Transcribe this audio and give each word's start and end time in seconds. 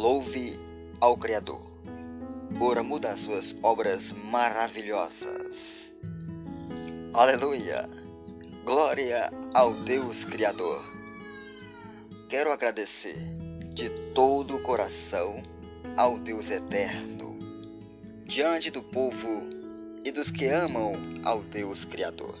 Louve 0.00 0.58
ao 0.98 1.14
Criador, 1.14 1.60
por 2.58 2.78
amor 2.78 3.00
das 3.00 3.18
suas 3.18 3.54
obras 3.62 4.14
maravilhosas. 4.14 5.92
Aleluia! 7.12 7.86
Glória 8.64 9.30
ao 9.52 9.74
Deus 9.74 10.24
Criador. 10.24 10.82
Quero 12.30 12.50
agradecer 12.50 13.18
de 13.74 13.90
todo 14.14 14.56
o 14.56 14.62
coração 14.62 15.42
ao 15.98 16.16
Deus 16.16 16.48
Eterno, 16.48 17.38
diante 18.24 18.70
do 18.70 18.82
povo 18.82 19.50
e 20.02 20.10
dos 20.10 20.30
que 20.30 20.46
amam 20.46 20.94
ao 21.22 21.42
Deus 21.42 21.84
Criador, 21.84 22.38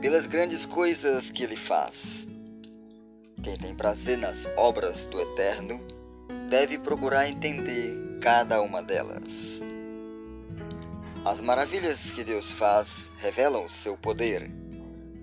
pelas 0.00 0.26
grandes 0.26 0.64
coisas 0.64 1.28
que 1.28 1.42
Ele 1.42 1.58
faz 1.58 2.26
quem 3.42 3.56
tem 3.56 3.74
prazer 3.74 4.18
nas 4.18 4.46
obras 4.56 5.06
do 5.06 5.20
Eterno 5.20 5.80
deve 6.48 6.78
procurar 6.78 7.28
entender 7.28 8.18
cada 8.20 8.60
uma 8.60 8.82
delas. 8.82 9.60
As 11.24 11.40
maravilhas 11.40 12.10
que 12.10 12.24
Deus 12.24 12.52
faz 12.52 13.10
revelam 13.18 13.68
seu 13.68 13.96
poder 13.96 14.50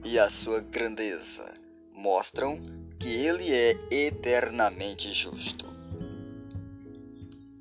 e 0.03 0.17
a 0.17 0.29
sua 0.29 0.61
grandeza, 0.61 1.53
mostram 1.93 2.59
que 2.99 3.09
Ele 3.09 3.53
é 3.53 3.77
eternamente 3.91 5.11
justo. 5.11 5.65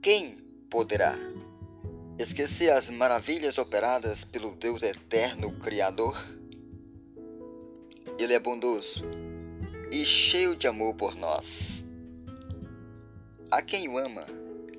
Quem 0.00 0.36
poderá 0.70 1.14
esquecer 2.18 2.70
as 2.70 2.88
maravilhas 2.88 3.58
operadas 3.58 4.24
pelo 4.24 4.52
Deus 4.52 4.82
eterno 4.82 5.52
Criador? 5.58 6.16
Ele 8.18 8.32
é 8.32 8.38
bondoso 8.38 9.25
e 9.90 10.04
cheio 10.04 10.56
de 10.56 10.66
amor 10.66 10.94
por 10.94 11.14
nós. 11.14 11.84
A 13.50 13.62
quem 13.62 13.88
o 13.88 13.98
ama 13.98 14.24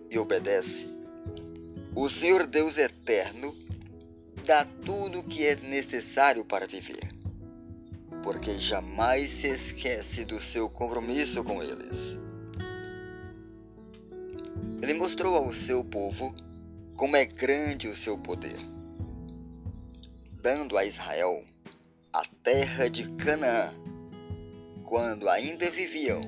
e 0.10 0.20
obedece, 0.20 0.88
o 1.96 2.10
Senhor 2.10 2.46
Deus 2.46 2.78
eterno 2.78 3.56
dá 4.46 4.66
tudo 4.86 5.20
o 5.20 5.24
que 5.24 5.46
é 5.46 5.56
necessário 5.56 6.46
para 6.46 6.68
viver, 6.68 7.10
porque 8.24 8.60
jamais 8.60 9.30
se 9.30 9.48
esquece 9.48 10.26
do 10.26 10.40
seu 10.40 10.70
compromisso 10.70 11.44
com 11.44 11.64
eles. 11.64 12.20
Ele 14.82 14.94
mostrou 14.94 15.36
ao 15.36 15.54
seu 15.54 15.84
povo 15.84 16.36
como 16.96 17.16
é 17.16 17.26
grande 17.26 17.88
o 17.88 17.96
seu 17.96 18.18
poder, 18.18 18.58
dando 20.42 20.78
a 20.78 20.86
Israel 20.86 21.44
a 22.14 22.24
terra 22.44 22.90
de 22.90 23.12
Canaã 23.14 23.74
quando 24.88 25.28
ainda 25.28 25.70
viviam 25.70 26.22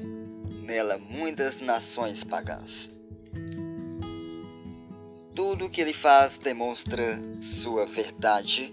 nela 0.63 0.97
muitas 0.97 1.61
nações 1.61 2.25
pagãs. 2.25 2.91
Tudo 5.33 5.65
o 5.65 5.69
que 5.69 5.79
ele 5.79 5.93
faz 5.93 6.37
demonstra 6.37 7.01
sua 7.41 7.85
verdade 7.85 8.69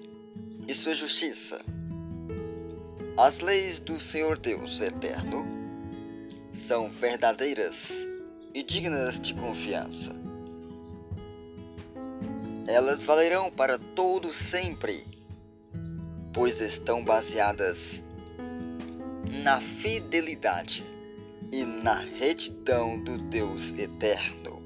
e 0.67 0.75
sua 0.75 0.93
justiça. 0.93 1.61
As 3.17 3.39
leis 3.39 3.79
do 3.79 4.01
Senhor 4.01 4.37
Deus 4.37 4.81
eterno 4.81 5.47
são 6.51 6.91
verdadeiras 6.91 8.09
e 8.53 8.65
dignas 8.65 9.21
de 9.21 9.37
confiança. 9.37 10.11
Elas 12.67 13.05
valerão 13.05 13.53
para 13.53 13.79
todo 13.79 14.33
sempre, 14.33 15.07
pois 16.35 16.61
estão 16.61 17.05
baseadas 17.05 18.05
na 19.47 19.61
fidelidade 19.61 20.85
e 21.53 21.65
na 21.65 21.95
retidão 21.95 22.99
do 22.99 23.17
Deus 23.17 23.75
eterno. 23.75 24.61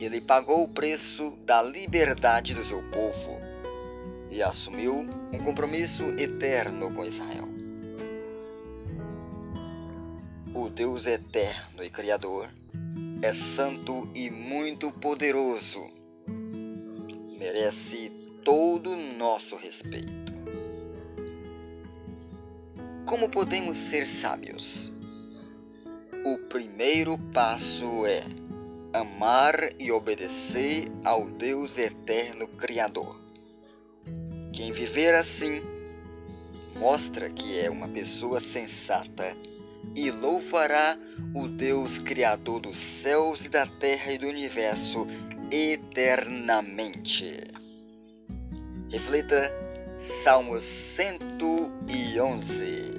Ele 0.00 0.20
pagou 0.20 0.64
o 0.64 0.68
preço 0.68 1.38
da 1.46 1.62
liberdade 1.62 2.52
do 2.52 2.64
seu 2.64 2.82
povo 2.90 3.38
e 4.28 4.42
assumiu 4.42 5.08
um 5.32 5.38
compromisso 5.38 6.02
eterno 6.18 6.92
com 6.92 7.04
Israel. 7.04 7.48
O 10.52 10.68
Deus 10.68 11.06
eterno 11.06 11.84
e 11.84 11.90
Criador 11.90 12.52
é 13.22 13.32
santo 13.32 14.10
e 14.16 14.30
muito 14.30 14.90
poderoso. 14.90 15.88
Merece 17.38 18.10
todo 18.44 18.90
o 18.90 19.16
nosso 19.16 19.54
respeito. 19.54 20.41
Como 23.12 23.28
podemos 23.28 23.76
ser 23.76 24.06
sábios? 24.06 24.90
O 26.24 26.38
primeiro 26.48 27.18
passo 27.34 28.06
é 28.06 28.22
amar 28.94 29.54
e 29.78 29.92
obedecer 29.92 30.86
ao 31.04 31.28
Deus 31.28 31.76
eterno 31.76 32.48
Criador. 32.48 33.20
Quem 34.50 34.72
viver 34.72 35.14
assim 35.14 35.60
mostra 36.76 37.28
que 37.28 37.60
é 37.60 37.68
uma 37.68 37.86
pessoa 37.86 38.40
sensata 38.40 39.36
e 39.94 40.10
louvará 40.10 40.98
o 41.34 41.48
Deus 41.48 41.98
Criador 41.98 42.60
dos 42.60 42.78
céus 42.78 43.44
e 43.44 43.50
da 43.50 43.66
terra 43.66 44.12
e 44.12 44.16
do 44.16 44.26
universo 44.26 45.06
eternamente. 45.50 47.42
Reflita 48.90 49.52
Salmos 49.98 50.64
111. 50.64 52.91